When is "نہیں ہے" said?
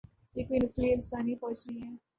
1.67-1.95